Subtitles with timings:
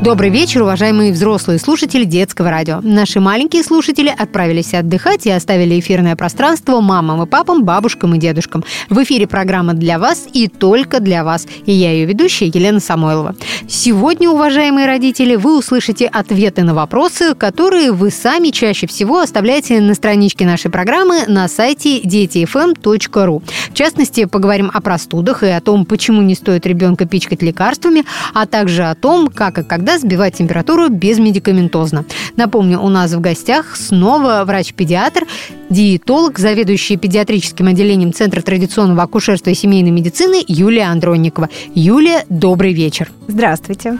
[0.00, 2.78] Добрый вечер, уважаемые взрослые слушатели детского радио.
[2.82, 8.62] Наши маленькие слушатели отправились отдыхать и оставили эфирное пространство мамам и папам, бабушкам и дедушкам.
[8.88, 11.48] В эфире программа для вас и только для вас.
[11.66, 13.34] И я ее ведущая Елена Самойлова.
[13.68, 19.94] Сегодня, уважаемые родители, вы услышите ответы на вопросы, которые вы сами чаще всего оставляете на
[19.94, 23.42] страничке нашей программы на сайте детифм.ру.
[23.70, 28.46] В частности, поговорим о простудах и о том, почему не стоит ребенка пичкать лекарствами, а
[28.46, 32.04] также о том, как и когда когда сбивать температуру безмедикаментозно.
[32.36, 35.26] Напомню, у нас в гостях снова врач-педиатр,
[35.70, 41.48] диетолог, заведующий педиатрическим отделением Центра традиционного акушерства и семейной медицины Юлия Андронникова.
[41.74, 43.10] Юлия, добрый вечер.
[43.28, 43.96] Здравствуйте.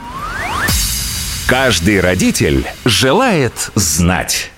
[1.46, 4.50] Каждый родитель желает знать.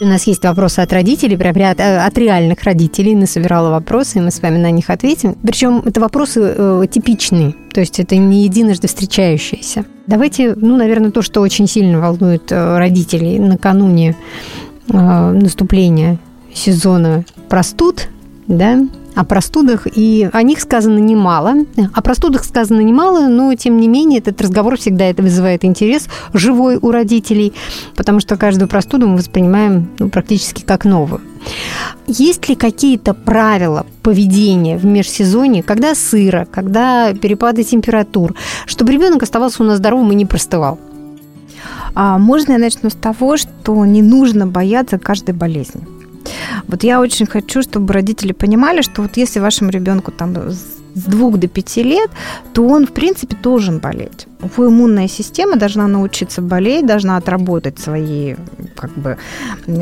[0.00, 3.14] У нас есть вопросы от родителей, прям от, от реальных родителей.
[3.14, 5.36] Насобирала вопросы, и мы с вами на них ответим.
[5.42, 9.84] Причем это вопросы э, типичные, то есть это не единожды встречающиеся.
[10.06, 14.16] Давайте, ну, наверное, то, что очень сильно волнует э, родителей накануне
[14.88, 16.18] э, наступления
[16.52, 18.08] сезона простуд,
[18.48, 18.80] да,
[19.14, 21.66] о простудах, и о них сказано немало.
[21.92, 26.78] О простудах сказано немало, но, тем не менее, этот разговор всегда это вызывает интерес живой
[26.80, 27.52] у родителей,
[27.94, 31.20] потому что каждую простуду мы воспринимаем ну, практически как новую.
[32.06, 38.34] Есть ли какие-то правила поведения в межсезонье, когда сыро, когда перепады температур,
[38.66, 40.78] чтобы ребенок оставался у нас здоровым и не простывал?
[41.94, 45.82] А, можно я начну с того, что не нужно бояться каждой болезни.
[46.74, 50.58] Вот я очень хочу, чтобы родители понимали, что вот если вашему ребенку там с
[50.96, 52.10] двух до пяти лет,
[52.52, 54.26] то он, в принципе, должен болеть.
[54.42, 58.34] Его иммунная система должна научиться болеть, должна отработать свои,
[58.74, 59.18] как бы,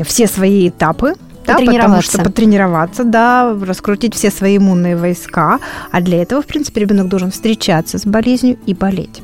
[0.05, 1.15] все свои этапы,
[1.47, 5.59] да, потому что потренироваться, да, раскрутить все свои иммунные войска.
[5.91, 9.23] А для этого, в принципе, ребенок должен встречаться с болезнью и болеть.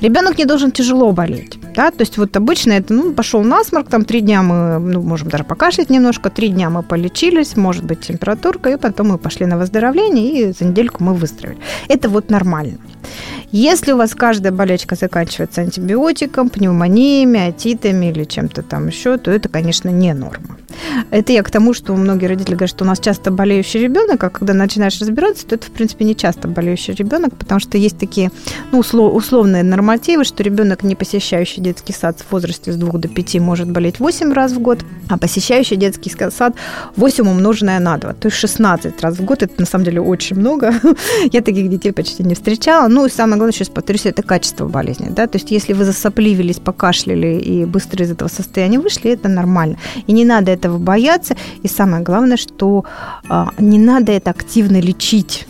[0.00, 1.58] Ребенок не должен тяжело болеть.
[1.74, 1.90] Да?
[1.90, 5.44] То есть вот обычно это, ну, пошел насморк, там три дня мы, ну, можем даже
[5.44, 10.50] покашлять немножко, три дня мы полечились, может быть температурка, и потом мы пошли на выздоровление,
[10.50, 11.58] и за недельку мы выздоровели.
[11.88, 12.78] Это вот нормально.
[13.56, 19.48] Если у вас каждая болячка заканчивается антибиотиком, пневмониями, отитами или чем-то там еще, то это,
[19.48, 20.56] конечно, не норма.
[21.12, 24.30] Это я к тому, что многие родители говорят, что у нас часто болеющий ребенок, а
[24.30, 28.32] когда начинаешь разбираться, то это, в принципе, не часто болеющий ребенок, потому что есть такие
[28.72, 33.36] ну, условные нормативы, что ребенок, не посещающий детский сад в возрасте с 2 до 5,
[33.36, 36.54] может болеть 8 раз в год, а посещающий детский сад
[36.96, 39.44] 8 умноженное на 2, то есть 16 раз в год.
[39.44, 40.74] Это, на самом деле, очень много.
[41.32, 42.88] Я таких детей почти не встречала.
[42.88, 45.08] Ну, и самое главное, сейчас повторюсь, это качество болезни.
[45.10, 45.26] Да?
[45.26, 49.76] То есть если вы засопливились, покашляли и быстро из этого состояния вышли, это нормально.
[50.06, 51.36] И не надо этого бояться.
[51.62, 52.84] И самое главное, что
[53.28, 55.46] а, не надо это активно лечить.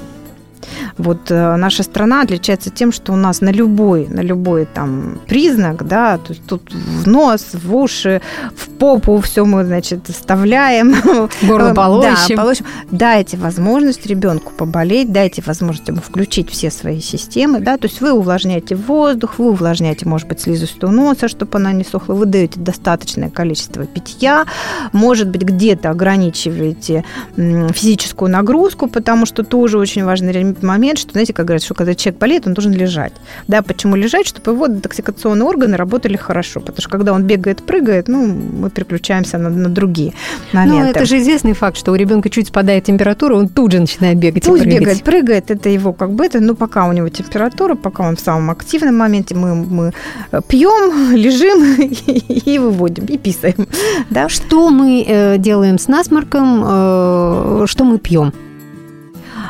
[0.98, 5.86] Вот э, наша страна отличается тем, что у нас на любой, на любой там признак,
[5.86, 8.20] да, то есть тут в нос, в уши,
[8.56, 10.94] в попу все мы, значит, вставляем.
[11.42, 12.36] Горло полощем.
[12.36, 12.66] Да, полощем.
[12.90, 18.12] Дайте возможность ребенку поболеть, дайте возможность ему включить все свои системы, да, то есть вы
[18.12, 23.30] увлажняете воздух, вы увлажняете, может быть, слизистую носа, чтобы она не сохла, вы даете достаточное
[23.30, 24.44] количество питья,
[24.92, 27.04] может быть, где-то ограничиваете
[27.36, 32.20] физическую нагрузку, потому что тоже очень важный момент, что, знаете, как говорят, что когда человек
[32.20, 33.12] болеет, он должен лежать.
[33.48, 34.26] Да, почему лежать?
[34.26, 36.60] Чтобы его детоксикационные органы работали хорошо.
[36.60, 40.12] Потому что когда он бегает, прыгает, ну, мы переключаемся на, на другие
[40.52, 40.82] моменты.
[40.82, 44.18] Ну, это же известный факт, что у ребенка чуть спадает температура, он тут же начинает
[44.18, 44.80] бегать Пусть и прыгать.
[44.80, 48.20] бегает, прыгает, это его как бы, это, ну, пока у него температура, пока он в
[48.20, 49.92] самом активном моменте, мы, мы
[50.32, 53.68] э, пьем, лежим и, выводим, и писаем.
[54.10, 54.28] Да?
[54.28, 58.32] Что мы э, делаем с насморком, э, что мы пьем?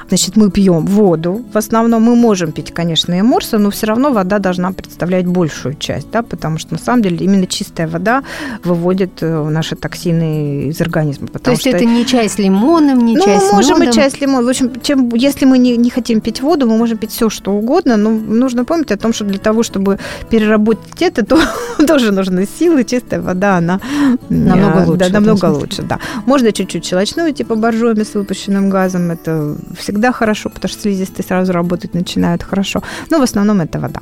[0.09, 1.45] Значит, мы пьем воду.
[1.53, 5.75] В основном мы можем пить, конечно, и морса, но все равно вода должна представлять большую
[5.75, 8.23] часть, да, потому что на самом деле именно чистая вода
[8.65, 11.29] выводит э, наши токсины из организма.
[11.29, 11.71] То есть что...
[11.71, 14.47] это не чай с лимоном, не ну, чай с мы можем и чай с лимоном.
[14.47, 17.53] В общем, чем, если мы не, не хотим пить воду, мы можем пить все, что
[17.53, 19.99] угодно, но нужно помнить о том, что для того, чтобы
[20.31, 21.39] переработать это, то
[21.87, 22.85] тоже нужны силы.
[22.85, 23.81] Чистая вода, она
[24.29, 24.99] намного лучше.
[24.99, 25.99] Да, намного лучше, да.
[26.27, 31.25] Можно чуть-чуть щелочную, типа боржоми с выпущенным газом, это всегда всегда хорошо, потому что слизистые
[31.25, 32.83] сразу работать начинают хорошо.
[33.11, 34.01] Но в основном это вода.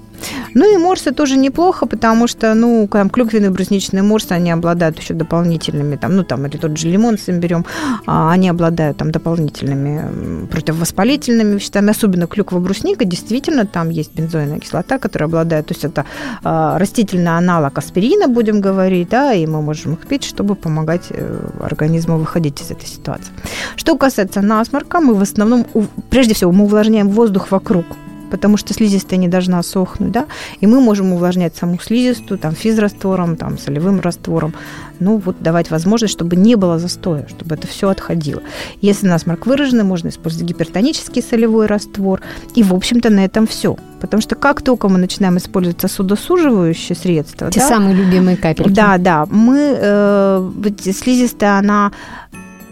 [0.55, 5.15] Ну и морсы тоже неплохо, потому что, ну, там клюквенные брусничные морсы, они обладают еще
[5.15, 7.65] дополнительными, там, ну, там, или тот же лимон, если берем,
[8.07, 15.29] а, они обладают там дополнительными противовоспалительными веществами, особенно клюква-брусника, действительно, там есть бензойная кислота, которая
[15.29, 16.05] обладает, то есть это
[16.45, 21.51] а, растительный аналог аспирина, будем говорить, да, и мы можем их пить, чтобы помогать э,
[21.61, 23.33] организму выходить из этой ситуации.
[23.77, 25.67] Что касается насморка, мы в основном,
[26.11, 27.85] прежде всего, мы увлажняем воздух вокруг
[28.33, 30.25] потому что слизистая не должна сохнуть, да,
[30.61, 34.55] и мы можем увлажнять саму слизистую, там, физраствором, там, солевым раствором,
[35.01, 38.41] ну, вот давать возможность, чтобы не было застоя, чтобы это все отходило.
[38.81, 42.23] Если насморк выраженный, можно использовать гипертонический солевой раствор,
[42.55, 43.77] и, в общем-то, на этом все.
[44.01, 47.51] Потому что как только мы начинаем использовать сосудосуживающие средства...
[47.51, 48.71] Те да, самые любимые капельки.
[48.71, 49.27] Да, да.
[49.31, 49.77] Мы...
[49.79, 50.51] Э,
[50.81, 51.93] слизистая, она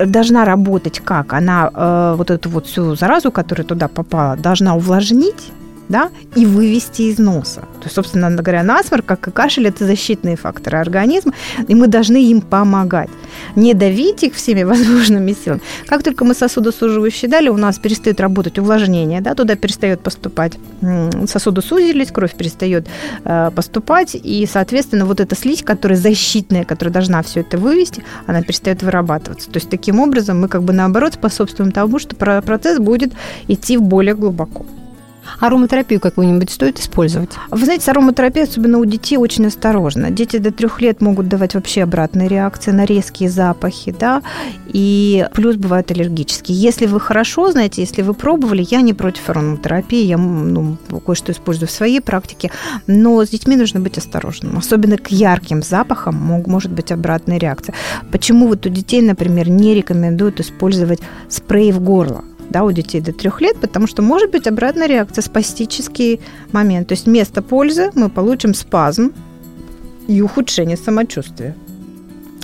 [0.06, 1.32] должна работать как?
[1.32, 5.52] Она э, вот эту вот всю заразу, которая туда попала, должна увлажнить,
[5.90, 7.60] да, и вывести из носа.
[7.60, 11.34] То есть, собственно говоря, насморк, как и кашель, это защитные факторы организма,
[11.66, 13.10] и мы должны им помогать.
[13.56, 15.60] Не давить их всеми возможными силами.
[15.86, 20.52] Как только мы сосудосуживающие дали, у нас перестает работать увлажнение, да, туда перестает поступать,
[21.26, 22.86] сосуды сузились, кровь перестает
[23.24, 28.42] э, поступать, и, соответственно, вот эта слизь, которая защитная, которая должна все это вывести, она
[28.42, 29.50] перестает вырабатываться.
[29.50, 33.12] То есть, таким образом, мы как бы наоборот способствуем тому, что процесс будет
[33.48, 34.64] идти более глубоко.
[35.38, 37.30] Ароматерапию какую-нибудь стоит использовать?
[37.50, 40.10] Вы знаете, ароматерапией, особенно у детей, очень осторожно.
[40.10, 44.22] Дети до трех лет могут давать вообще обратные реакции на резкие запахи, да,
[44.66, 46.58] и плюс бывают аллергические.
[46.58, 51.68] Если вы хорошо знаете, если вы пробовали, я не против ароматерапии, я ну, кое-что использую
[51.68, 52.50] в своей практике,
[52.86, 54.58] но с детьми нужно быть осторожным.
[54.58, 57.74] Особенно к ярким запахам может быть обратная реакция.
[58.10, 62.24] Почему вот у детей, например, не рекомендуют использовать спрей в горло?
[62.50, 66.20] Да, у детей до трех лет, потому что может быть обратная реакция, спастический
[66.52, 66.88] момент.
[66.88, 69.12] То есть вместо пользы мы получим спазм
[70.08, 71.54] и ухудшение самочувствия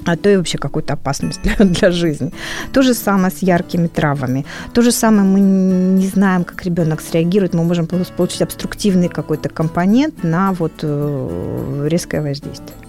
[0.06, 2.32] а то и вообще какую-то опасность для, для жизни.
[2.72, 4.46] То же самое с яркими травами.
[4.72, 7.54] То же самое мы не знаем, как ребенок среагирует.
[7.54, 12.85] Мы можем получить обструктивный какой-то компонент на вот э, резкое воздействие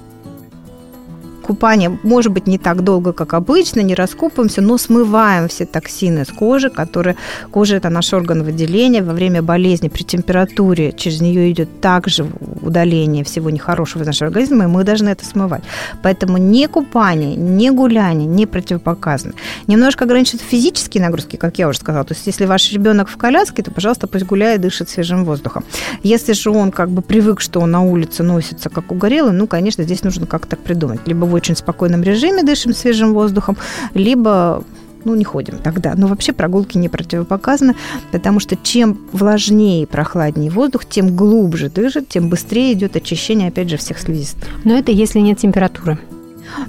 [1.47, 6.29] купание может быть не так долго, как обычно, не раскупаемся, но смываем все токсины с
[6.29, 7.15] кожи, которые
[7.51, 12.25] кожа это наш орган выделения во время болезни при температуре через нее идет также
[12.61, 15.63] удаление всего нехорошего из нашего организма, и мы должны это смывать.
[16.03, 19.33] Поэтому ни купание, ни гуляние не противопоказаны.
[19.67, 22.03] Немножко ограничивают физические нагрузки, как я уже сказала.
[22.03, 25.63] То есть, если ваш ребенок в коляске, то, пожалуйста, пусть гуляет, дышит свежим воздухом.
[26.03, 29.83] Если же он как бы привык, что он на улице носится как угорелый, ну, конечно,
[29.85, 30.99] здесь нужно как-то придумать.
[31.05, 33.57] Либо очень спокойном режиме дышим свежим воздухом,
[33.93, 34.63] либо
[35.07, 35.93] ну, не ходим тогда.
[35.95, 37.75] Но вообще прогулки не противопоказаны,
[38.11, 43.69] потому что чем влажнее и прохладнее воздух, тем глубже дышит, тем быстрее идет очищение, опять
[43.69, 44.49] же, всех слизистых.
[44.65, 45.97] Но это если нет температуры.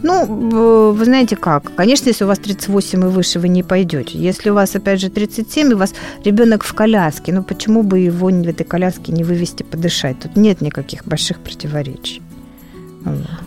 [0.03, 1.75] Ну, вы знаете как?
[1.75, 4.19] Конечно, если у вас 38 и выше, вы не пойдете.
[4.19, 5.95] Если у вас, опять же, 37, и у вас
[6.25, 10.21] ребенок в коляске, ну почему бы его в этой коляске не вывести подышать?
[10.21, 12.23] Тут нет никаких больших противоречий.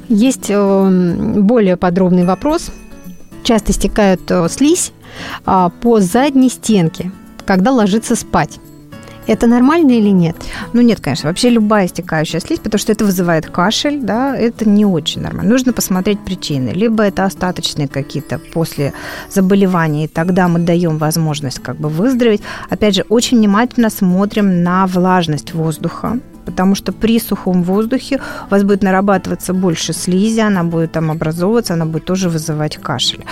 [0.10, 2.72] Есть э, более подробный вопрос.
[3.44, 4.92] Часто стекает э, слизь
[5.46, 7.12] а, по задней стенке,
[7.46, 8.60] когда ложится спать.
[9.28, 10.36] Это нормально или нет?
[10.74, 11.30] Ну нет, конечно.
[11.30, 15.52] Вообще любая стекающая слизь, потому что это вызывает кашель, да, это не очень нормально.
[15.52, 16.70] Нужно посмотреть причины.
[16.70, 18.94] Либо это остаточные какие-то после
[19.30, 22.42] заболевания, и тогда мы даем возможность как бы выздороветь.
[22.70, 28.64] Опять же, очень внимательно смотрим на влажность воздуха, потому что при сухом воздухе у вас
[28.64, 33.24] будет нарабатываться больше слизи, она будет там образовываться, она будет тоже вызывать кашель.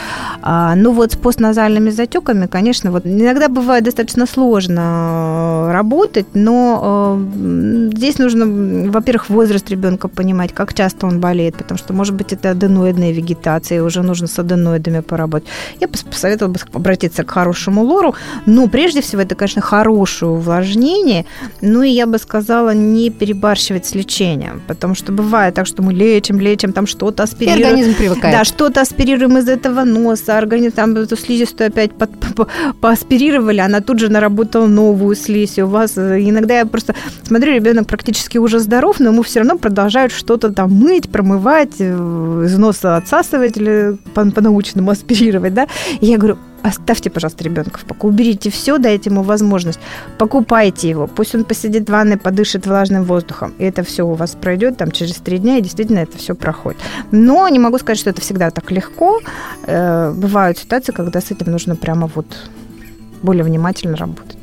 [0.41, 7.17] А, ну вот с постназальными затеками, конечно, вот иногда бывает достаточно сложно э, работать, но
[7.35, 12.33] э, здесь нужно, во-первых, возраст ребенка понимать, как часто он болеет, потому что, может быть,
[12.33, 15.47] это аденоидная вегетация, и уже нужно с аденоидами поработать.
[15.79, 21.25] Я посоветовала бы обратиться к хорошему лору, но прежде всего это, конечно, хорошее увлажнение,
[21.61, 25.93] ну и я бы сказала, не перебарщивать с лечением, потому что бывает так, что мы
[25.93, 27.61] лечим, лечим, там что-то аспирируем.
[27.61, 28.35] И организм привыкает.
[28.35, 32.47] Да, что-то аспирируем из этого носа, организм там эту слизистую опять под, по,
[32.81, 35.57] поаспирировали, она тут же наработала новую слизь.
[35.57, 39.39] И у вас э, иногда я просто смотрю, ребенок практически уже здоров, но ему все
[39.39, 45.67] равно продолжают что-то там мыть, промывать, э, из носа отсасывать или по-научному аспирировать, да.
[46.01, 49.79] И я говорю, оставьте, пожалуйста, ребенка в покое, уберите все, дайте ему возможность,
[50.17, 54.31] покупайте его, пусть он посидит в ванной, подышит влажным воздухом, и это все у вас
[54.31, 56.79] пройдет там через три дня, и действительно это все проходит.
[57.11, 59.19] Но не могу сказать, что это всегда так легко.
[59.65, 62.25] Э, бывают ситуации, когда с этим нужно прямо вот
[63.21, 64.38] более внимательно работать.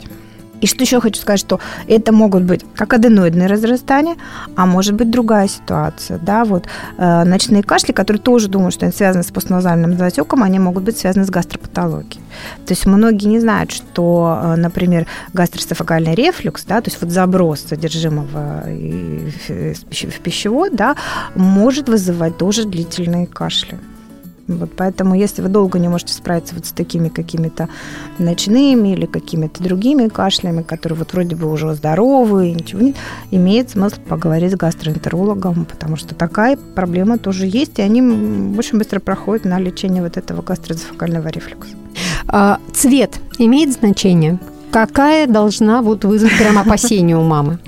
[0.61, 4.17] И что еще хочу сказать, что это могут быть как аденоидные разрастания,
[4.57, 6.19] а может быть другая ситуация.
[6.19, 6.65] Да, вот
[6.99, 10.99] э, ночные кашли, которые тоже думают, что они связаны с постназальным затеком, они могут быть
[10.99, 12.23] связаны с гастропатологией.
[12.67, 17.61] То есть многие не знают, что, э, например, гастроэсофагальный рефлюкс, да, то есть вот заброс
[17.61, 20.97] содержимого в пищевод, да,
[21.35, 23.79] может вызывать тоже длительные кашли.
[24.49, 27.69] Вот поэтому, если вы долго не можете справиться вот с такими какими-то
[28.19, 32.97] ночными или какими-то другими кашлями, которые вот вроде бы уже здоровые, ничего нет,
[33.31, 38.01] имеет смысл поговорить с гастроэнтерологом, потому что такая проблема тоже есть, и они
[38.57, 41.75] очень быстро проходят на лечение вот этого гастроэзофагального рефлюкса.
[42.29, 44.39] А, цвет имеет значение?
[44.77, 47.59] какая должна вот вызвать прям опасение у мамы?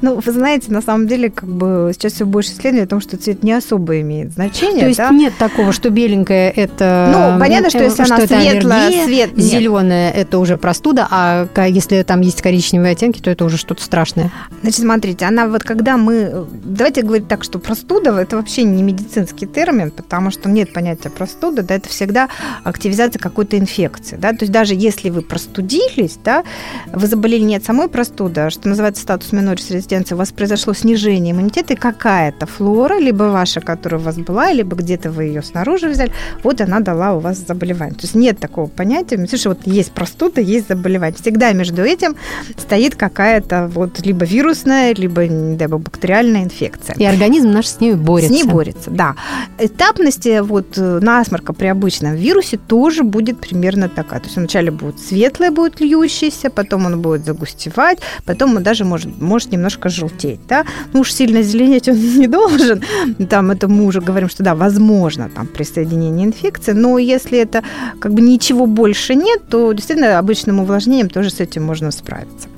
[0.00, 3.16] Ну, вы знаете, на самом деле, как бы сейчас все больше исследований о том, что
[3.16, 4.80] цвет не особо имеет значение.
[4.80, 5.10] То есть да?
[5.10, 7.10] нет такого, что беленькое это...
[7.12, 9.30] Ну, понятно, что если что она светлая, свет...
[9.36, 14.30] Зеленая это уже простуда, а если там есть коричневые оттенки, то это уже что-то страшное.
[14.62, 16.46] Значит, смотрите, она вот когда мы...
[16.64, 21.62] Давайте говорить так, что простуда– это вообще не медицинский термин, потому что нет понятия простуда,
[21.62, 22.28] да, это всегда
[22.64, 26.44] активизация какой-то инфекции, да, то есть даже если вы простудились, да,
[26.92, 30.74] вы заболели не от самой простуды, а что называется статус минорис резиденции, у вас произошло
[30.74, 35.42] снижение иммунитета, и какая-то флора, либо ваша, которая у вас была, либо где-то вы ее
[35.42, 36.12] снаружи взяли,
[36.42, 37.94] вот она дала у вас заболевание.
[37.94, 41.16] То есть нет такого понятия, слушай, вот есть простуда, есть заболевание.
[41.20, 42.16] Всегда между этим
[42.56, 46.96] стоит какая-то вот либо вирусная, либо, не дай бог, бактериальная инфекция.
[46.98, 48.32] И организм наш с ней борется.
[48.32, 49.14] С ней борется, да.
[49.58, 54.20] Этапности вот насморка при обычном вирусе тоже будет примерно такая.
[54.20, 59.20] То есть вначале будет светлая, будет листья, потом он будет загустевать, потом он даже может,
[59.20, 60.40] может немножко желтеть.
[60.48, 60.64] Да?
[60.92, 62.82] Ну уж сильно зеленеть он не должен.
[63.28, 67.62] Там это мы уже говорим, что да, возможно там присоединение инфекции, но если это
[68.00, 72.48] как бы ничего больше нет, то действительно обычным увлажнением тоже с этим можно справиться.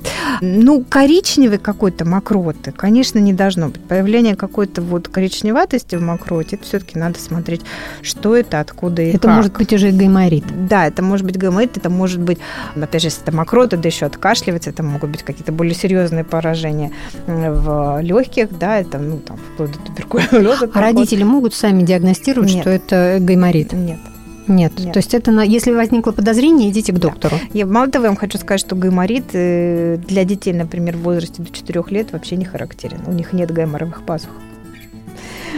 [0.41, 3.81] Ну, коричневый какой-то мокроты, конечно, не должно быть.
[3.81, 7.61] Появление какой-то вот коричневатости в мокроте, это все-таки надо смотреть,
[8.01, 9.35] что это, откуда и Это как.
[9.37, 10.45] может быть уже гайморит.
[10.67, 12.39] Да, это может быть гайморит, это может быть,
[12.75, 16.91] опять же, если это мокрота, да еще откашливать, это могут быть какие-то более серьезные поражения
[17.27, 20.69] в легких, да, это, ну, там, вплоть до туберкулеза.
[20.73, 22.61] А родители могут сами диагностировать, Нет.
[22.61, 23.73] что это гайморит?
[23.73, 23.99] Нет.
[24.47, 24.73] Нет.
[24.77, 24.93] Нет.
[24.93, 27.35] То есть это, на, если возникло подозрение, идите к доктору.
[27.35, 27.49] Да.
[27.53, 31.41] Я, мало того, я вам хочу сказать, что гайморит э, для детей, например, в возрасте
[31.41, 32.99] до 4 лет вообще не характерен.
[33.07, 34.29] У них нет гайморовых пазух.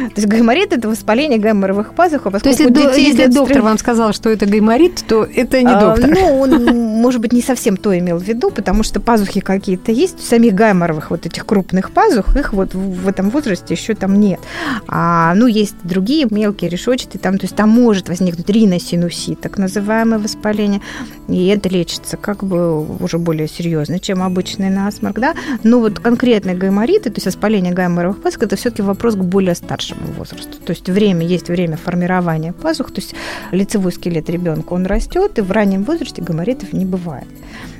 [0.07, 2.27] То есть гайморит– это воспаление гайморовых пазух.
[2.27, 5.71] А то есть если, детей если доктор вам сказал, что это гайморит, то это не
[5.71, 6.09] а, доктор?
[6.09, 6.65] Ну, он,
[7.01, 10.25] может быть, не совсем то имел в виду, потому что пазухи какие-то есть.
[10.25, 14.39] Самих гайморовых вот этих крупных пазух, их вот в этом возрасте еще там нет.
[14.87, 20.19] А, ну, есть другие мелкие решетчатые, там, то есть там может возникнуть риносинусит, так называемое
[20.19, 20.81] воспаление,
[21.27, 25.33] и это лечится как бы уже более серьезно, чем обычный насморк, да.
[25.63, 29.87] Но вот конкретные гаймориты, то есть воспаление гайморовых пазух, это все-таки вопрос к более старшим
[29.88, 30.58] старшему возрасту.
[30.65, 33.15] То есть время есть время формирования пазух, то есть
[33.51, 37.27] лицевой скелет ребенка, он растет, и в раннем возрасте гайморитов не бывает.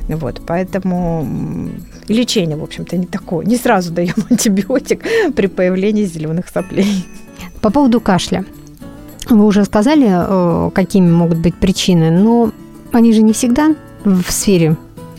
[0.08, 1.70] Вот, поэтому
[2.08, 3.46] лечение, в общем-то, не такое.
[3.46, 5.04] Не сразу даем антибиотик
[5.36, 7.06] при появлении зеленых соплей.
[7.62, 8.46] По поводу кашля.
[9.30, 12.52] Вы уже сказали, э, какими могут быть причины, но
[12.94, 14.78] они же не всегда в сфере,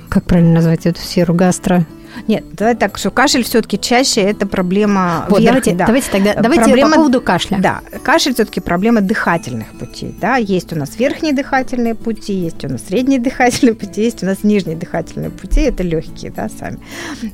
[0.09, 1.85] как правильно назвать эту сферу, гастро
[2.26, 5.87] нет, давай так, что кашель все-таки чаще это проблема вот, верхней, давайте, да.
[5.87, 7.58] давайте тогда давайте проблема, по поводу кашля.
[7.58, 10.14] Да, кашель все-таки проблема дыхательных путей.
[10.20, 14.26] Да, есть у нас верхние дыхательные пути, есть у нас средние дыхательные пути, есть у
[14.26, 16.78] нас нижние дыхательные пути, это легкие, да, сами.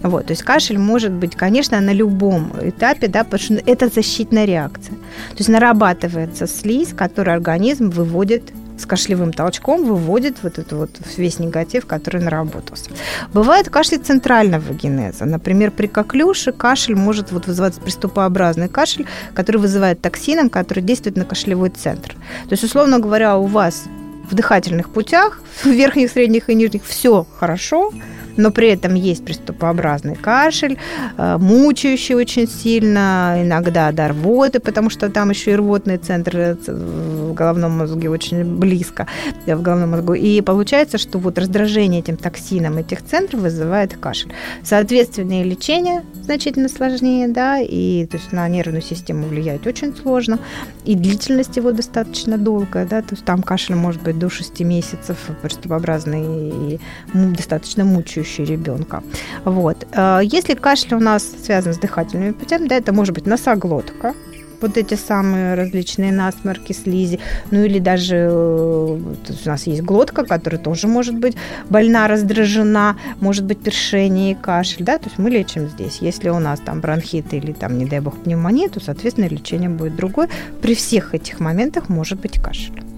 [0.02, 4.44] Вот, то есть кашель может быть, конечно, на любом этапе, да, потому что это защитная
[4.44, 4.94] реакция.
[4.94, 11.38] То есть нарабатывается слизь, которую организм выводит с кашлевым толчком выводит вот этот вот весь
[11.38, 12.90] негатив, который наработался.
[13.32, 15.24] Бывает кашель центрального генеза.
[15.24, 21.24] Например, при коклюше кашель может вот вызывать приступообразный кашель, который вызывает токсином, который действует на
[21.24, 22.12] кашлевой центр.
[22.44, 23.84] То есть, условно говоря, у вас
[24.28, 27.92] в дыхательных путях, в верхних, средних и нижних все хорошо,
[28.36, 30.78] но при этом есть приступообразный кашель,
[31.16, 36.56] э, мучающий очень сильно, иногда до рвоты, потому что там еще и рвотный центр э,
[36.66, 39.06] в головном мозге очень близко,
[39.46, 40.14] в головном мозгу.
[40.14, 44.32] И получается, что вот раздражение этим токсином этих центров вызывает кашель.
[44.62, 50.38] Соответственно, и лечение значительно сложнее, да, и то есть на нервную систему влияет очень сложно,
[50.84, 55.16] и длительность его достаточно долгая, да, то есть там кашель может быть до 6 месяцев,
[55.42, 56.80] приступообразный и
[57.12, 59.02] достаточно мучающий кашляющий ребенка.
[59.44, 59.86] Вот.
[59.92, 64.14] Э, если кашель у нас связан с дыхательными путями, да, это может быть носоглотка,
[64.60, 67.18] вот эти самые различные насморки, слизи,
[67.50, 68.98] ну или даже э,
[69.44, 71.36] у нас есть глотка, которая тоже может быть
[71.68, 75.98] больна, раздражена, может быть першение и кашель, да, то есть мы лечим здесь.
[76.00, 79.96] Если у нас там бронхит или там, не дай бог, пневмония, то, соответственно, лечение будет
[79.96, 80.28] другое.
[80.62, 82.93] При всех этих моментах может быть кашель.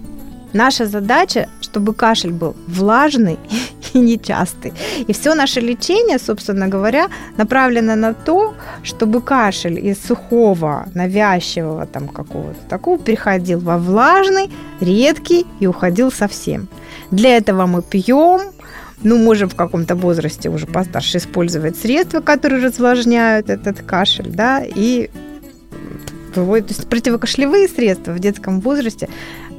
[0.53, 3.37] Наша задача, чтобы кашель был влажный
[3.93, 4.73] и нечастый.
[5.07, 12.07] И все наше лечение, собственно говоря, направлено на то, чтобы кашель из сухого, навязчивого там
[12.07, 14.49] какого-то такого переходил во влажный,
[14.79, 16.67] редкий и уходил совсем.
[17.11, 18.41] Для этого мы пьем,
[19.03, 25.09] ну, можем в каком-то возрасте уже постарше использовать средства, которые развлажняют этот кашель, да, и
[26.35, 29.09] выводят, то есть противокашлевые средства в детском возрасте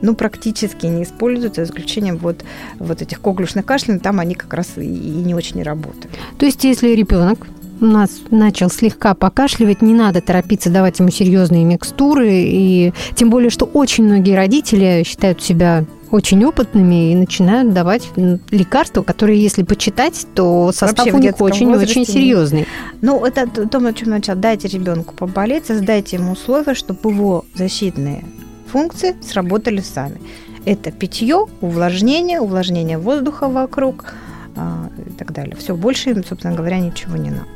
[0.03, 2.45] ну, практически не используются, за исключением вот,
[2.79, 6.09] вот этих коклюшных кашлей, там они как раз и не очень работают.
[6.39, 7.47] То есть, если ребенок
[7.81, 13.51] у нас начал слегка покашливать, не надо торопиться давать ему серьезные микстуры, и тем более,
[13.51, 18.09] что очень многие родители считают себя очень опытными и начинают давать
[18.51, 22.67] лекарства, которые, если почитать, то состав Вообще, у них очень-очень серьезный.
[23.03, 24.35] Ну, это то, о чем начал.
[24.35, 28.25] Дайте ребенку поболеть, создайте ему условия, чтобы его защитные
[28.69, 30.21] функции сработали сами.
[30.65, 34.15] Это питье, увлажнение, увлажнение воздуха вокруг
[34.57, 35.57] а, и так далее.
[35.57, 37.49] Все, больше им, собственно говоря, ничего не надо.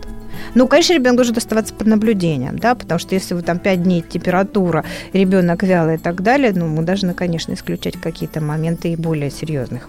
[0.55, 4.03] Ну, конечно, ребенок должен оставаться под наблюдением, да, потому что если вы там 5 дней
[4.03, 9.31] температура, ребенок вялый и так далее, ну, мы должны, конечно, исключать какие-то моменты и более
[9.31, 9.89] серьезных.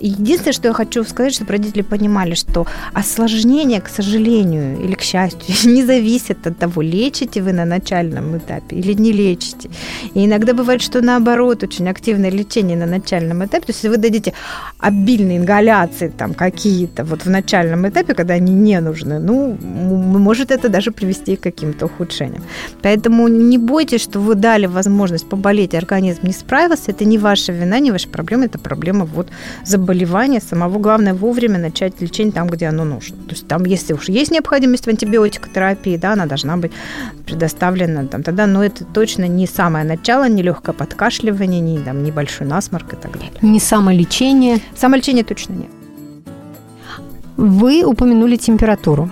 [0.00, 5.54] Единственное, что я хочу сказать, чтобы родители понимали, что осложнение, к сожалению, или к счастью,
[5.72, 9.70] не зависит от того, лечите вы на начальном этапе или не лечите.
[10.14, 13.96] И иногда бывает, что наоборот, очень активное лечение на начальном этапе, то есть если вы
[13.96, 14.34] дадите
[14.78, 20.68] обильные ингаляции там какие-то вот в начальном этапе, когда они не нужны, ну, может это
[20.68, 22.42] даже привести к каким-то ухудшениям.
[22.82, 26.90] Поэтому не бойтесь, что вы дали возможность поболеть, организм не справился.
[26.90, 29.28] Это не ваша вина, не ваша проблема, это проблема вот
[29.64, 30.78] заболевания самого.
[30.78, 33.16] Главное вовремя начать лечение там, где оно нужно.
[33.16, 36.72] То есть там, если уж есть необходимость в антибиотикотерапии, да, она должна быть
[37.26, 42.46] предоставлена там, тогда, но это точно не самое начало, не легкое подкашливание, не там, небольшой
[42.46, 43.32] насморк и так далее.
[43.42, 44.60] Не самолечение?
[44.76, 45.77] Самолечение точно нет.
[47.38, 49.10] Вы упомянули температуру.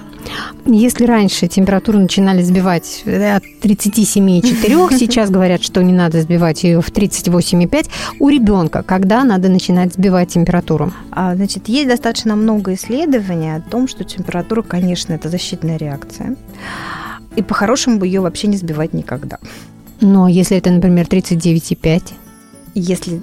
[0.65, 4.43] Если раньше температуру начинали сбивать от 37,4,
[4.99, 7.87] сейчас говорят, что не надо сбивать ее в 38,5.
[8.19, 10.93] У ребенка когда надо начинать сбивать температуру?
[11.13, 16.35] А, значит, есть достаточно много исследований о том, что температура, конечно, это защитная реакция.
[17.37, 19.39] И по-хорошему бы ее вообще не сбивать никогда.
[20.01, 22.03] Но если это, например, 39,5?
[22.77, 23.23] если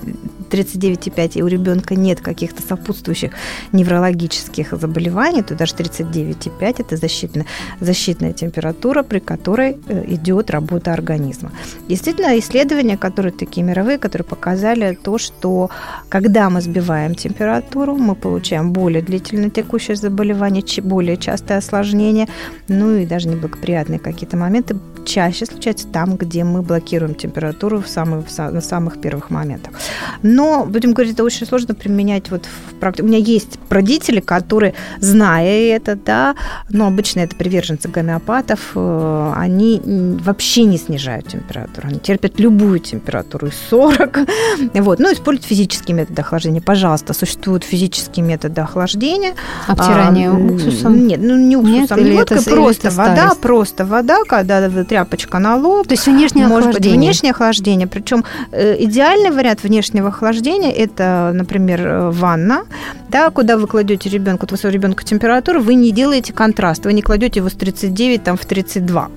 [0.53, 3.31] 39,5 и у ребенка нет каких-то сопутствующих
[3.71, 7.45] неврологических заболеваний, то даже 39,5 это защитная,
[7.79, 11.51] защитная температура, при которой э, идет работа организма.
[11.89, 15.69] Действительно, исследования, которые такие мировые, которые показали то, что
[16.09, 22.27] когда мы сбиваем температуру, мы получаем более длительное текущее заболевание, более частое осложнение,
[22.67, 28.25] ну и даже неблагоприятные какие-то моменты чаще случается там, где мы блокируем температуру в самых,
[28.27, 29.73] в самых первых моментах.
[30.21, 33.03] Но, будем говорить, это очень сложно применять вот в практике.
[33.03, 36.35] У меня есть родители, которые, зная это, да,
[36.69, 41.87] но обычно это приверженцы гомеопатов, э, они вообще не снижают температуру.
[41.87, 44.19] Они терпят любую температуру, и 40.
[44.73, 44.99] Вот.
[44.99, 46.61] Ну, используют физические методы охлаждения.
[46.61, 49.33] Пожалуйста, существуют физические методы охлаждения.
[49.67, 51.07] Обтирание а, уксусом?
[51.07, 53.41] Нет, ну не уксусом, нет, не водкой, просто вода, старость?
[53.41, 55.87] просто вода, когда тряпочка на лоб.
[55.87, 56.97] То есть внешнее может охлаждение.
[56.97, 57.87] быть внешнее охлаждение.
[57.87, 62.65] Причем э, идеальный вариант внешнего охлаждения это, например, э, ванна,
[63.09, 66.93] да, куда вы кладете ребенка, вот у своего ребенка температура, вы не делаете контраст, вы
[66.93, 69.09] не кладете его с 39 там, в 32.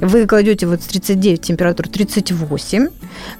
[0.00, 2.88] Вы кладете вот с 39 температуру 38,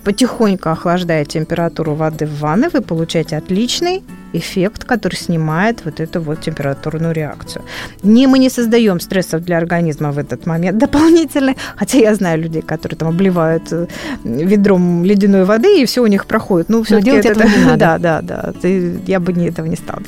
[0.05, 6.41] потихоньку охлаждая температуру воды в ванной, вы получаете отличный эффект, который снимает вот эту вот
[6.41, 7.63] температурную реакцию.
[8.03, 12.63] Не, мы не создаем стрессов для организма в этот момент дополнительно, хотя я знаю людей,
[12.63, 13.87] которые там обливают э,
[14.25, 16.69] ведром ледяной воды, и все у них проходит.
[16.69, 17.79] Ну, все делать это, этого не надо.
[17.79, 18.53] Да, да, да.
[18.61, 20.03] Ты, я бы не, этого не стала.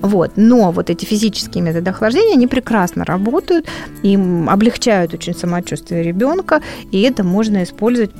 [0.00, 0.32] Вот.
[0.36, 3.66] Но вот эти физические методы охлаждения, они прекрасно работают,
[4.02, 8.10] им облегчают очень самочувствие ребенка, и это можно использовать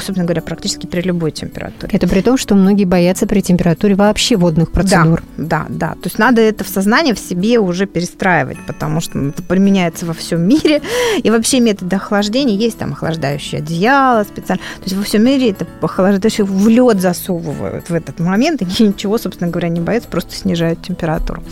[0.00, 1.90] собственно говоря, практически при любой температуре.
[1.92, 5.22] Это при том, что многие боятся при температуре вообще водных процедур.
[5.36, 5.88] Да, да, да.
[5.94, 10.12] То есть надо это в сознание в себе уже перестраивать, потому что это применяется во
[10.12, 10.82] всем мире.
[11.22, 14.62] И вообще методы охлаждения есть там охлаждающее одеяло специально.
[14.76, 19.18] То есть во всем мире это охлаждающее в лед засовывают в этот момент, и ничего,
[19.18, 21.42] собственно говоря, не боятся, просто снижают температуру.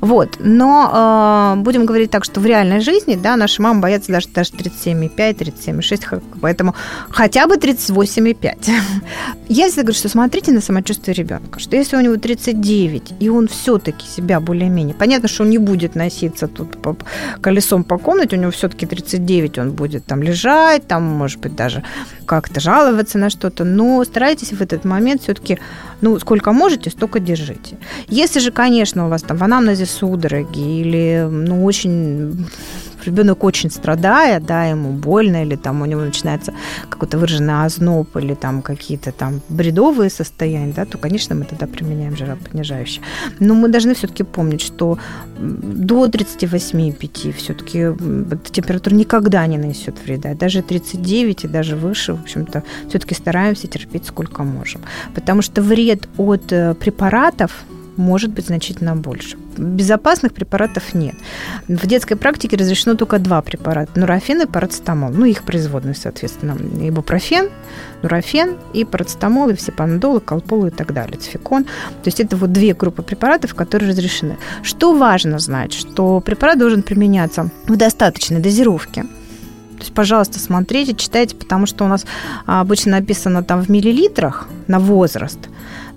[0.00, 0.36] Вот.
[0.38, 4.50] Но э, будем говорить так, что в реальной жизни, да, наши мамы боятся даже, даже
[4.52, 6.74] 37,5, 37,6, поэтому
[7.10, 7.56] хотя бы
[7.92, 8.70] 38,5.
[9.48, 13.48] Я всегда говорю, что смотрите на самочувствие ребенка, что если у него 39, и он
[13.48, 16.96] все-таки себя более-менее, понятно, что он не будет носиться тут по,
[17.40, 21.82] колесом по комнате, у него все-таки 39, он будет там лежать, там, может быть, даже
[22.26, 25.58] как-то жаловаться на что-то, но старайтесь в этот момент все-таки,
[26.00, 27.76] ну, сколько можете, столько держите.
[28.08, 32.46] Если же, конечно, у вас там в анамнезе судороги или, ну, очень
[33.04, 36.52] ребенок очень страдает, да, ему больно, или там у него начинается
[36.88, 42.16] какой-то выраженный озноб, или там какие-то там бредовые состояния, да, то, конечно, мы тогда применяем
[42.16, 43.02] жаропонижающее.
[43.40, 44.98] Но мы должны все-таки помнить, что
[45.38, 47.78] до 38,5 все-таки
[48.50, 50.34] температура никогда не нанесет вреда.
[50.34, 54.82] Даже 39 и даже выше, в общем-то, все-таки стараемся терпеть сколько можем.
[55.14, 57.64] Потому что вред от э, препаратов
[57.96, 59.36] может быть значительно больше.
[59.56, 61.14] Безопасных препаратов нет.
[61.68, 63.98] В детской практике разрешено только два препарата.
[63.98, 65.10] Нурофен и парацетамол.
[65.10, 66.56] Ну, их производные, соответственно.
[66.80, 67.50] Ибупрофен,
[68.02, 71.64] нурофен и парацетамол, и все панадолы, колполы и так далее, цификон.
[71.64, 74.38] То есть это вот две группы препаратов, которые разрешены.
[74.62, 79.02] Что важно знать, что препарат должен применяться в достаточной дозировке.
[79.02, 82.06] То есть, пожалуйста, смотрите, читайте, потому что у нас
[82.46, 85.38] обычно написано там в миллилитрах на возраст–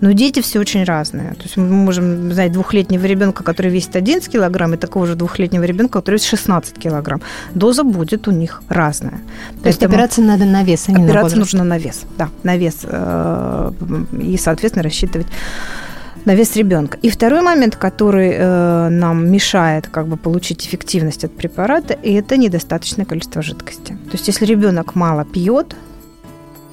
[0.02, 1.34] но дети все очень разные.
[1.34, 5.64] То есть мы можем знать двухлетнего ребенка, который весит 11 килограмм, и такого же двухлетнего
[5.64, 7.22] ребенка, который весит 16 килограмм.
[7.54, 9.20] Доза будет у них разная.
[9.62, 12.80] То есть операция надо на вес, а не Операция нужна на вес, да, на вес.
[12.84, 13.72] Э,
[14.22, 15.28] и, соответственно, рассчитывать
[16.26, 16.98] на вес ребенка.
[17.04, 23.06] И второй момент, который э, нам мешает как бы получить эффективность от препарата, это недостаточное
[23.06, 23.94] количество жидкости.
[23.94, 25.76] То есть если ребенок мало пьет,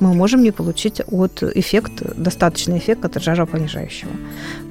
[0.03, 4.11] мы можем не получить от эффект, достаточный эффект от жаропонижающего.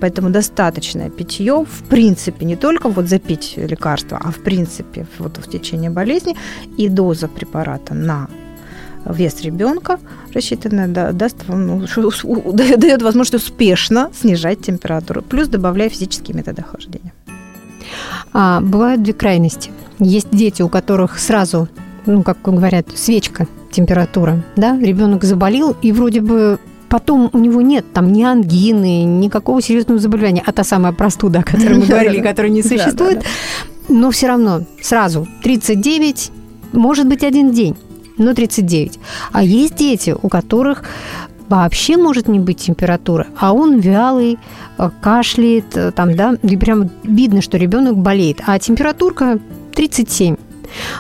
[0.02, 5.50] Поэтому достаточное питье, в принципе, не только вот запить лекарство, а в принципе вот в
[5.50, 6.36] течение болезни
[6.78, 8.28] и доза препарата на
[9.06, 10.00] вес ребенка
[10.34, 11.88] рассчитанная да, даст вам, ну,
[12.54, 17.14] дает возможность успешно снижать температуру, плюс добавляя физические методы охлаждения.
[18.34, 19.72] А, бывают две крайности.
[20.00, 21.68] Есть дети, у которых сразу,
[22.06, 27.86] ну, как говорят, свечка температура, да, ребенок заболел, и вроде бы потом у него нет
[27.94, 32.52] там ни ангины, никакого серьезного заболевания, а та самая простуда, о которой мы говорили, которая
[32.52, 33.24] не существует,
[33.88, 36.32] но все равно сразу 39,
[36.74, 37.76] может быть, один день,
[38.18, 39.00] но 39.
[39.32, 40.84] А есть дети, у которых
[41.48, 44.40] вообще может не быть температуры, а он вялый,
[44.78, 49.40] э, кашляет, э, там, да, и прям видно, что ребенок болеет, а температурка
[49.76, 50.36] 37.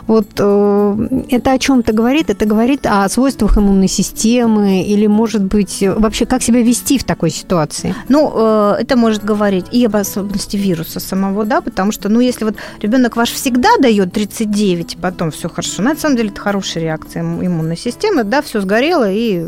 [0.07, 2.29] Вот э, это о чем-то говорит?
[2.29, 7.29] Это говорит о свойствах иммунной системы или, может быть, вообще как себя вести в такой
[7.29, 7.95] ситуации?
[8.09, 12.45] Ну, э, это может говорить и об особенности вируса самого, да, потому что, ну, если
[12.45, 17.21] вот ребенок ваш всегда дает 39, потом все хорошо, на самом деле это хорошая реакция
[17.21, 19.45] иммунной системы, да, все сгорело, и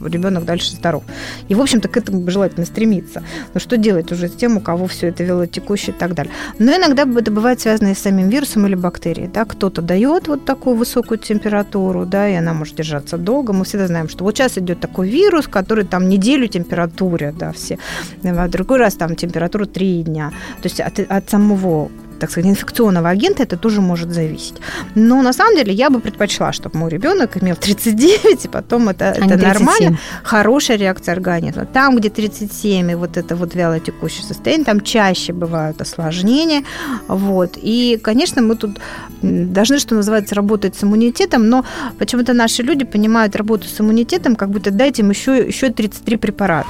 [0.00, 1.02] ребенок дальше здоров.
[1.48, 3.22] И, в общем-то, к этому желательно стремиться.
[3.54, 6.32] Но что делать уже с тем, у кого все это велотекущее и так далее.
[6.58, 10.76] Но иногда это бывает связано с самим вирусом или бактерией, да, кто-то дает вот такую
[10.76, 13.52] высокую температуру, да, и она может держаться долго.
[13.52, 17.78] Мы всегда знаем, что вот сейчас идет такой вирус, который там неделю температуре, да, все.
[18.22, 20.30] А другой раз там температура 3 дня.
[20.62, 24.56] То есть от, от самого так сказать, инфекционного агента это тоже может зависеть.
[24.94, 29.10] Но на самом деле я бы предпочла, чтобы мой ребенок имел 39, и потом это,
[29.10, 31.66] а это нормально, хорошая реакция организма.
[31.66, 36.64] Там, где 37, и вот это вот вяло текущее состояние, там чаще бывают осложнения.
[37.08, 37.56] Вот.
[37.56, 38.78] И, конечно, мы тут
[39.22, 41.64] должны, что называется, работать с иммунитетом, но
[41.98, 46.68] почему-то наши люди понимают работу с иммунитетом, как будто дайте им еще, еще 33 препарата.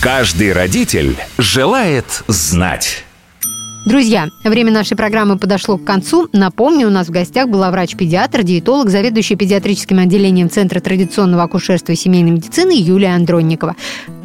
[0.00, 3.04] Каждый родитель желает знать.
[3.84, 6.28] Друзья, время нашей программы подошло к концу.
[6.32, 11.96] Напомню, у нас в гостях была врач-педиатр, диетолог, заведующий педиатрическим отделением Центра традиционного акушерства и
[11.96, 13.74] семейной медицины Юлия Андронникова.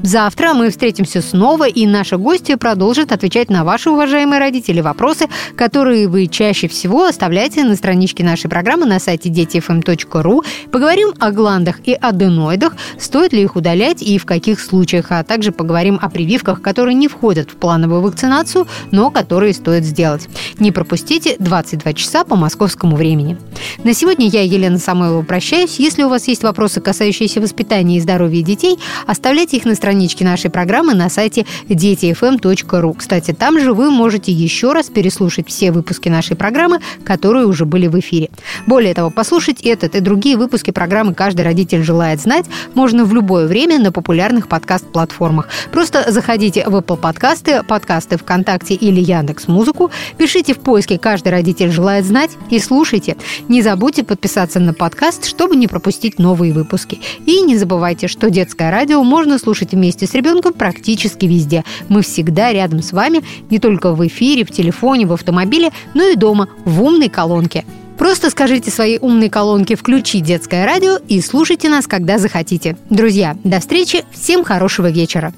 [0.03, 6.07] Завтра мы встретимся снова, и наши гости продолжат отвечать на ваши, уважаемые родители, вопросы, которые
[6.07, 10.43] вы чаще всего оставляете на страничке нашей программы на сайте детифм.ру.
[10.71, 15.51] Поговорим о гландах и аденоидах, стоит ли их удалять и в каких случаях, а также
[15.51, 20.27] поговорим о прививках, которые не входят в плановую вакцинацию, но которые стоит сделать.
[20.59, 23.37] Не пропустите 22 часа по московскому времени.
[23.83, 25.79] На сегодня я, Елена Самойлова, прощаюсь.
[25.79, 30.51] Если у вас есть вопросы, касающиеся воспитания и здоровья детей, оставляйте их на страничке нашей
[30.51, 32.93] программы на сайте детифм.ру.
[32.93, 37.87] Кстати, там же вы можете еще раз переслушать все выпуски нашей программы, которые уже были
[37.87, 38.29] в эфире.
[38.65, 43.47] Более того, послушать этот и другие выпуски программы «Каждый родитель желает знать» можно в любое
[43.47, 45.47] время на популярных подкаст-платформах.
[45.71, 51.71] Просто заходите в Apple подкасты, подкасты ВКонтакте или Яндекс Музыку, пишите в поиске «Каждый родитель
[51.71, 53.15] желает знать» и слушайте.
[53.47, 56.99] Не забудьте подписаться на подкаст, чтобы не пропустить новые выпуски.
[57.25, 61.63] И не забывайте, что детское радио можно слушать вместе с ребенком практически везде.
[61.87, 66.15] Мы всегда рядом с вами, не только в эфире, в телефоне, в автомобиле, но и
[66.15, 67.63] дома, в умной колонке.
[67.97, 72.77] Просто скажите своей умной колонке «Включи детское радио» и слушайте нас, когда захотите.
[72.89, 75.33] Друзья, до встречи, всем хорошего вечера.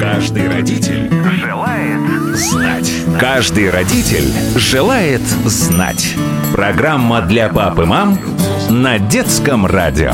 [0.00, 1.08] Каждый родитель
[1.40, 2.92] желает знать.
[3.20, 6.14] Каждый родитель желает знать.
[6.52, 8.18] Программа для пап и мам
[8.68, 10.12] на детском радио.